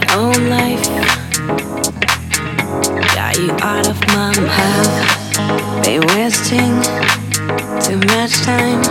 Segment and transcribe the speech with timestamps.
[0.00, 0.84] my own life,
[3.14, 6.80] got you out of my head, been wasting
[7.80, 8.82] too much time.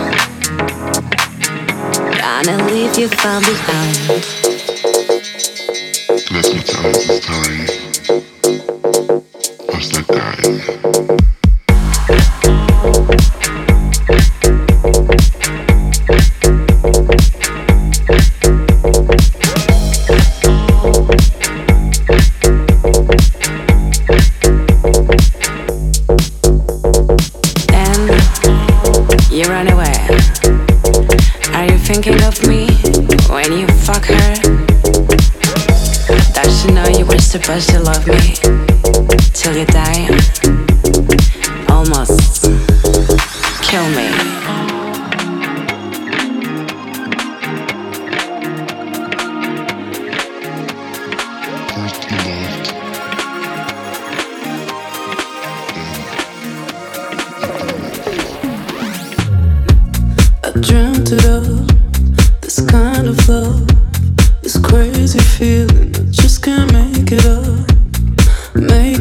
[2.18, 3.96] Gonna leave you far behind.
[6.30, 7.79] Let me tell you the story.
[37.32, 38.39] Know you supposed to love me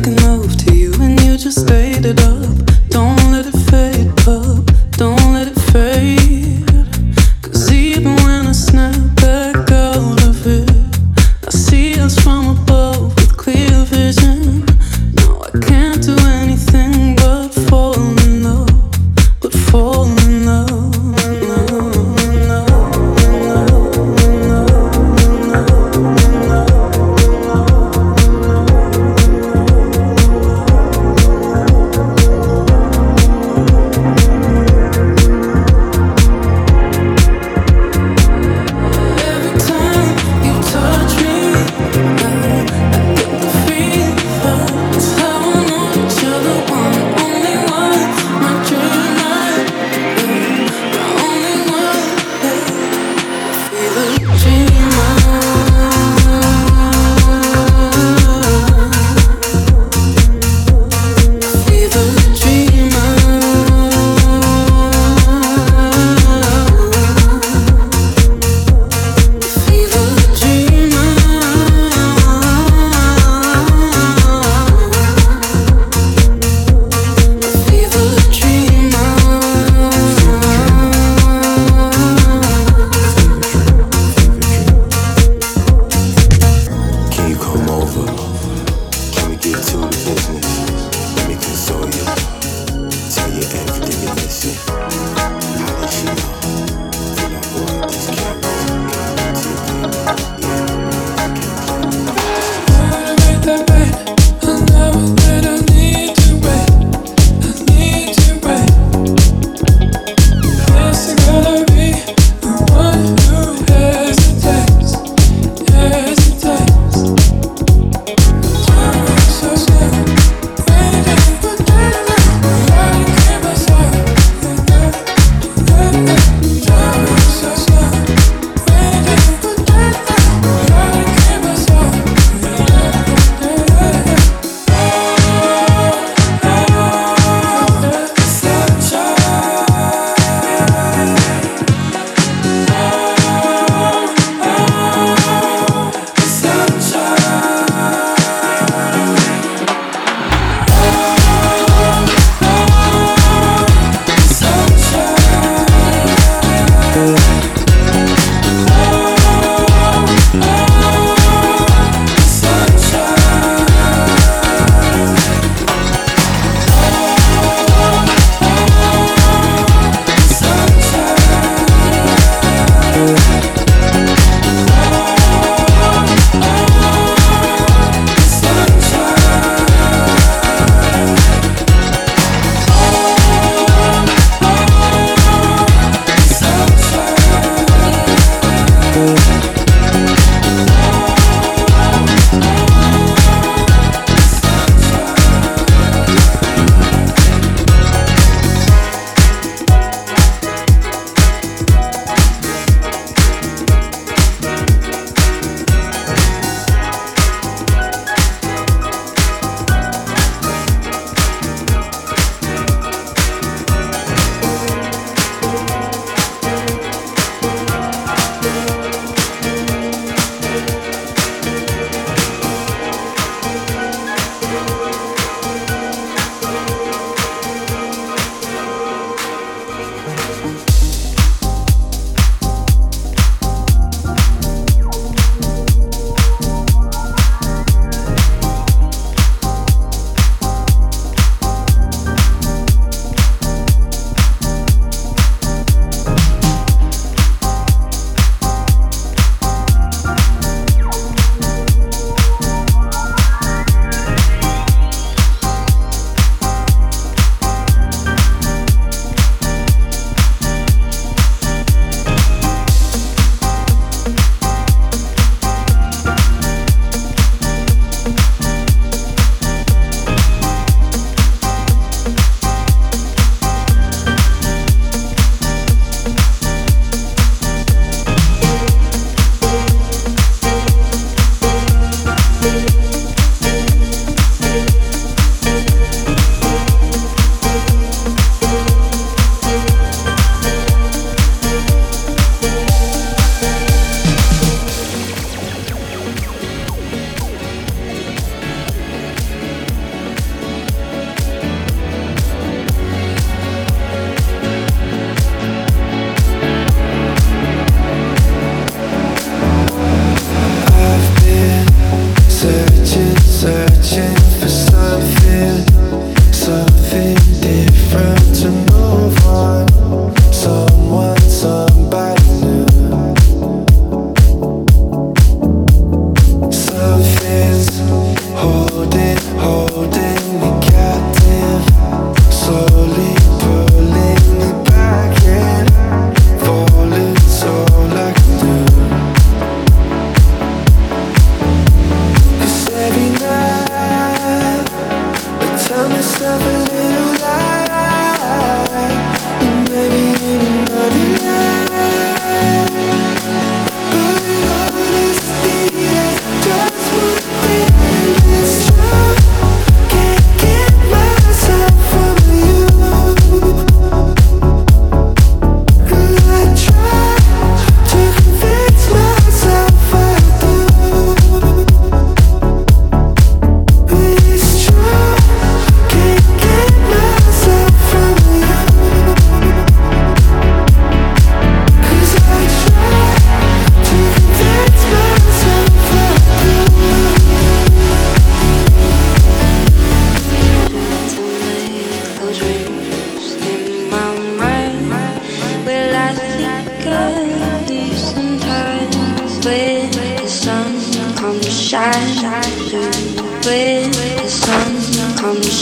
[0.03, 0.38] can love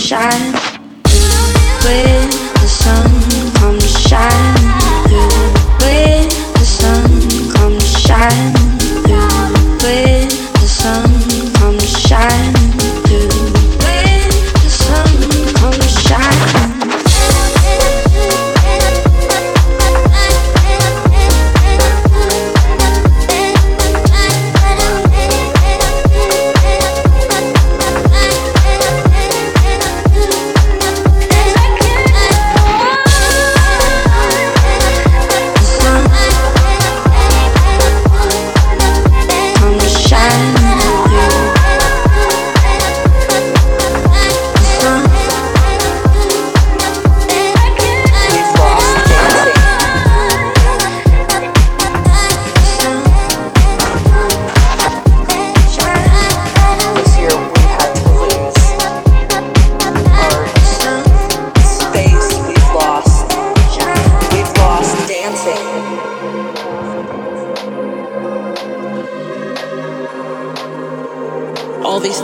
[0.07, 0.76] shine.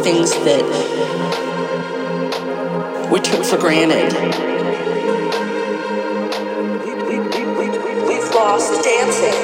[0.03, 0.63] things that
[3.09, 4.11] we took for granted.
[8.05, 9.42] We've lost dancing.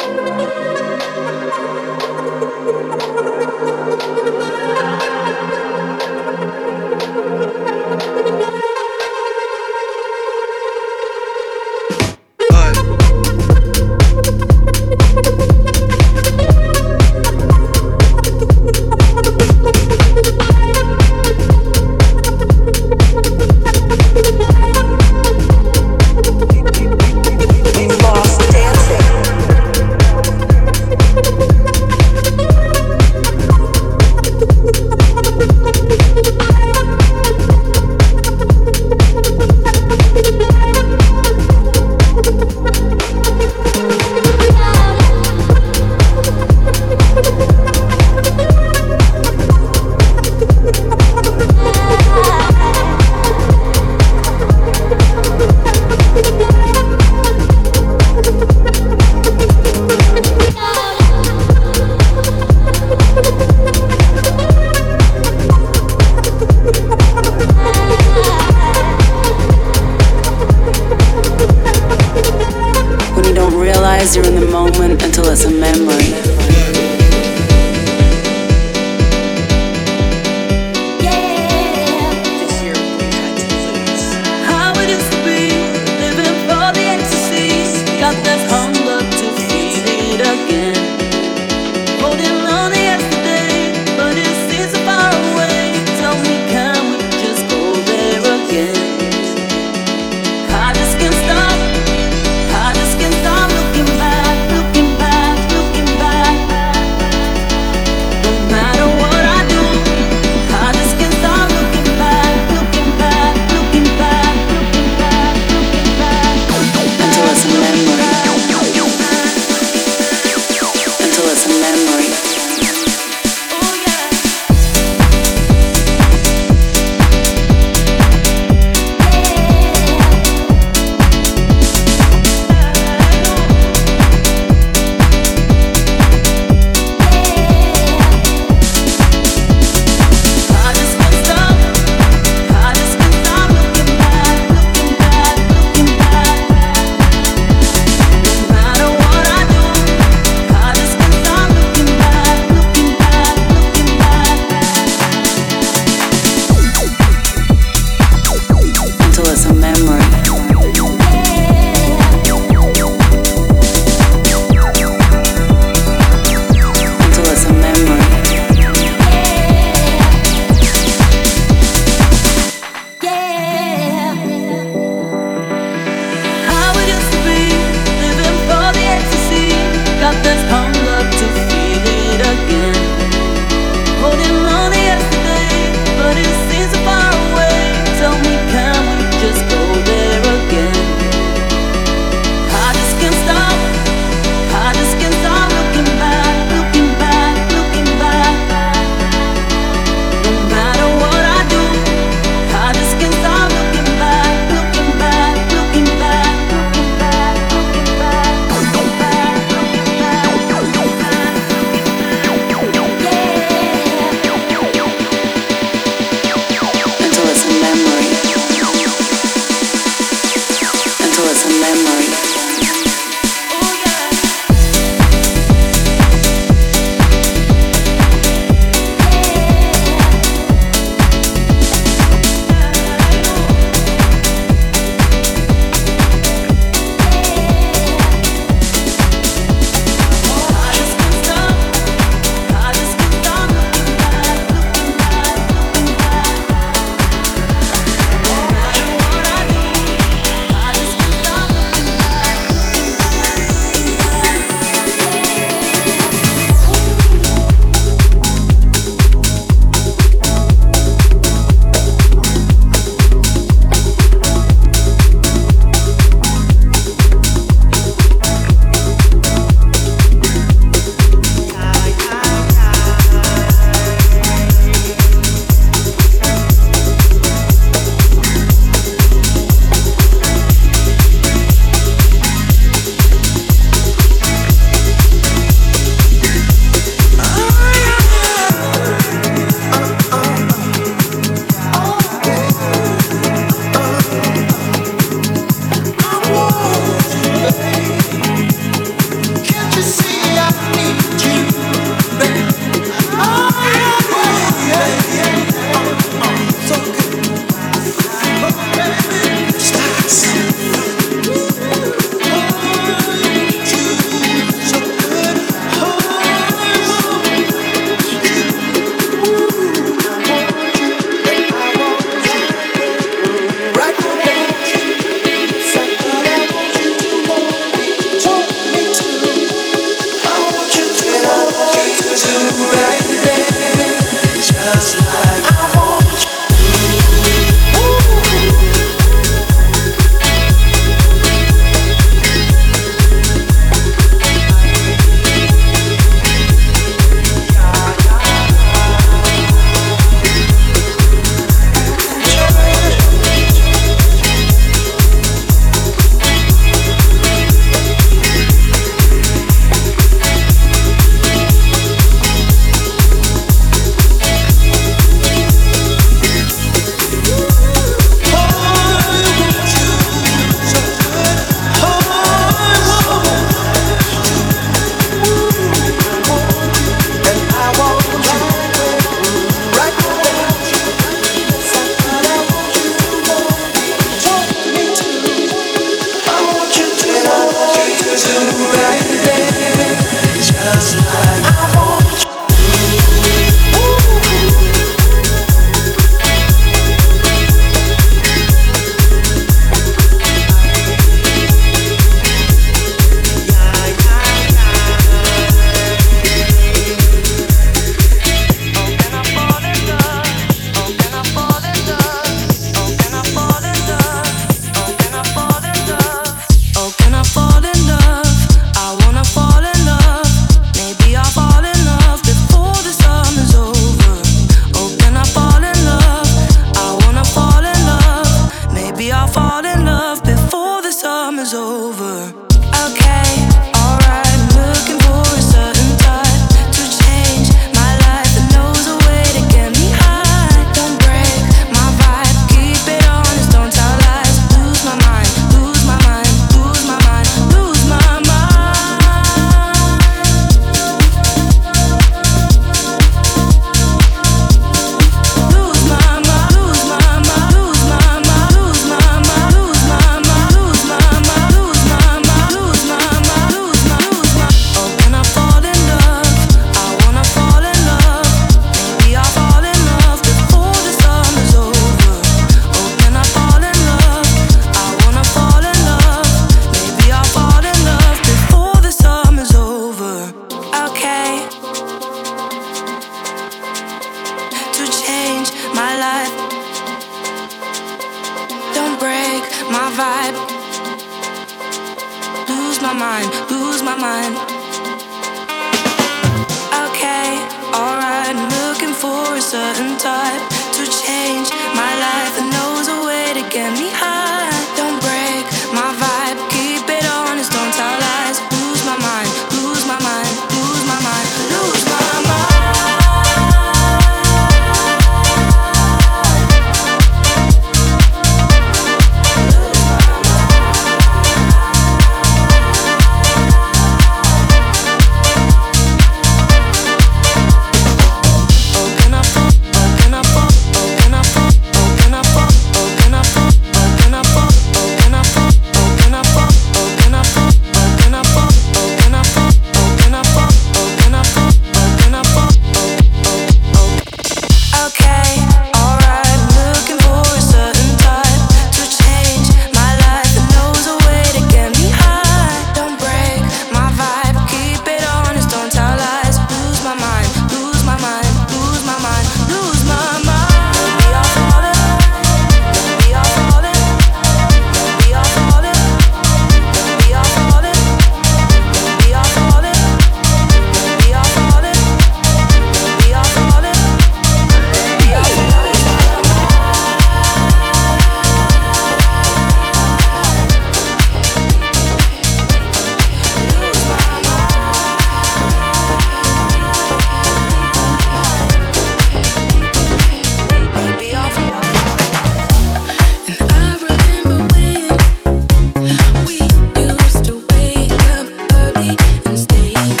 [599.35, 600.00] Control.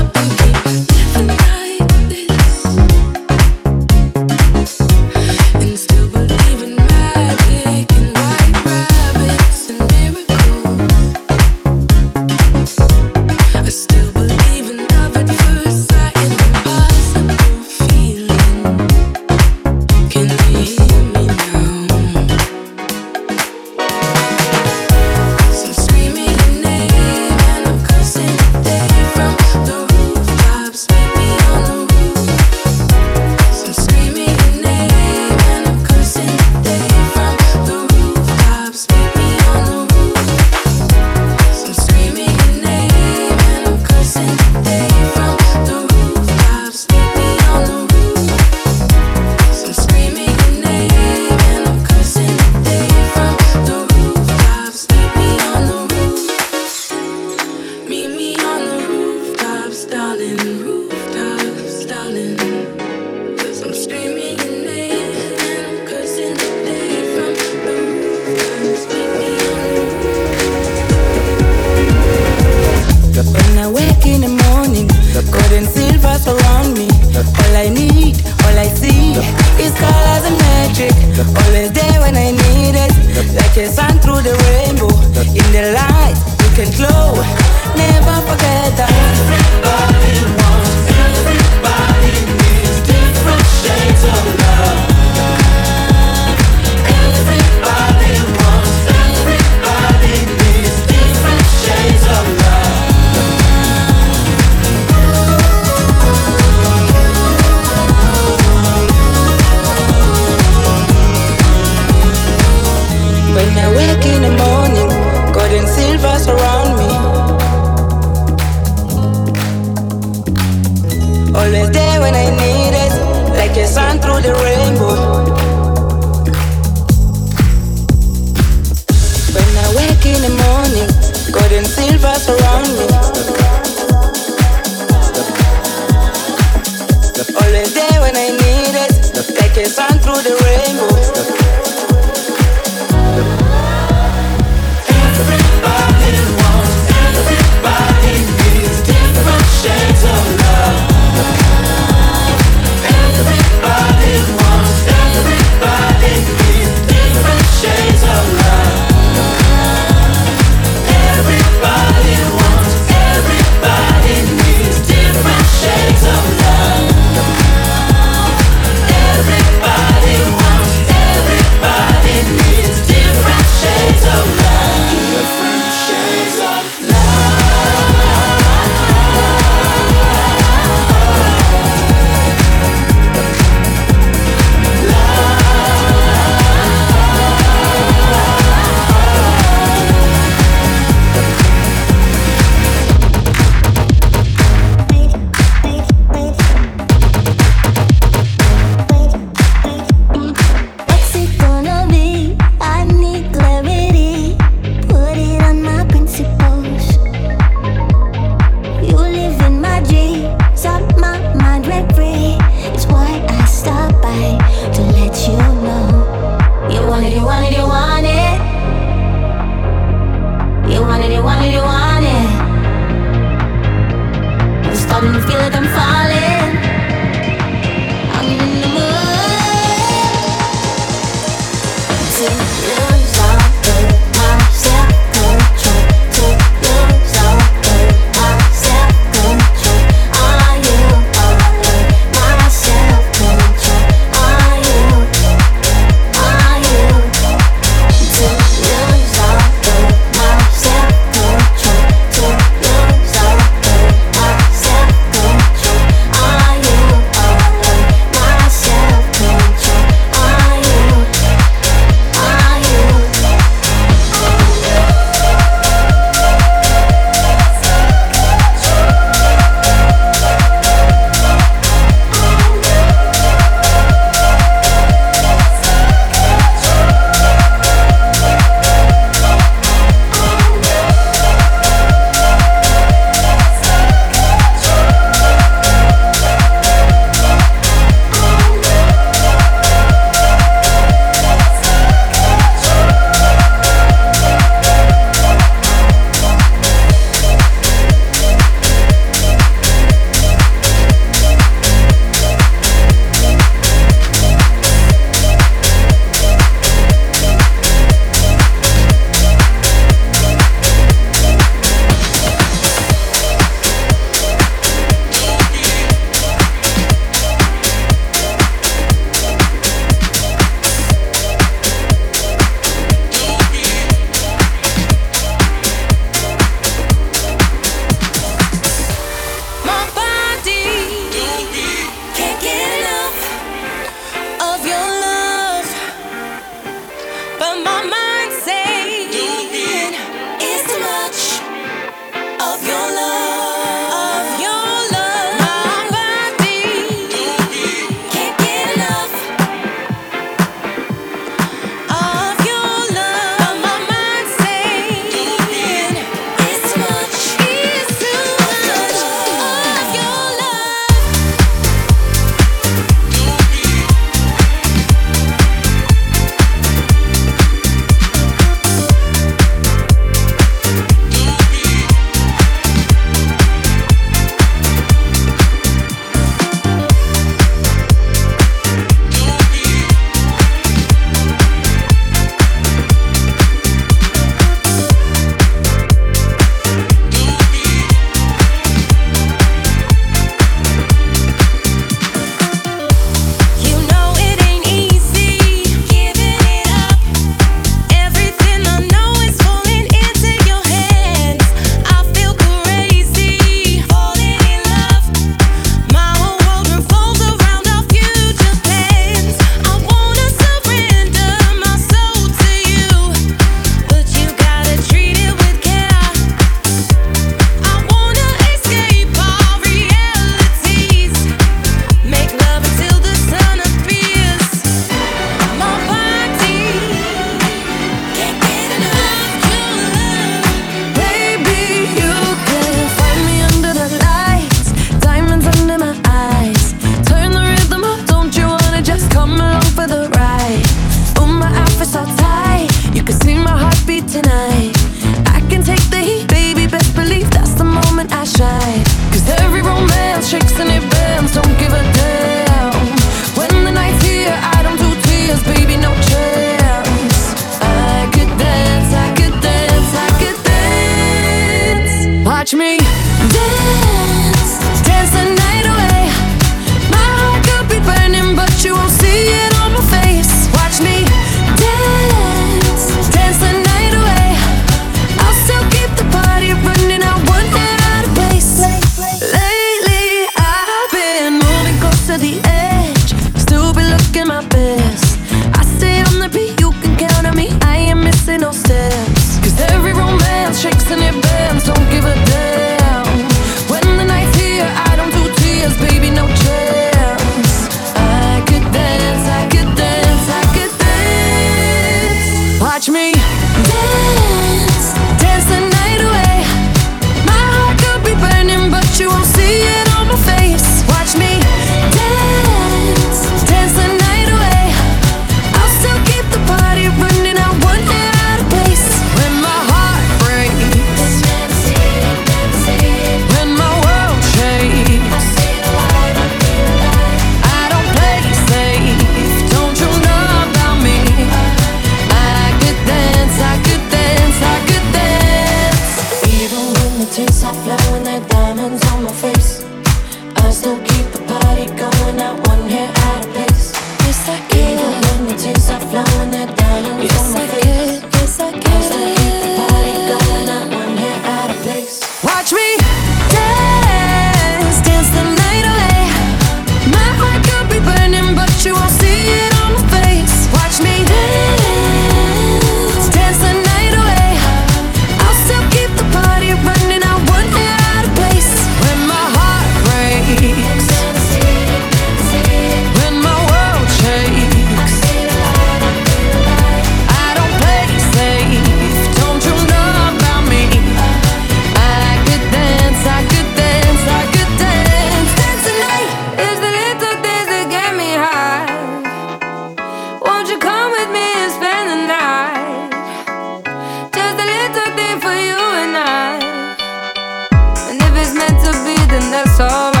[599.11, 600.00] To be, then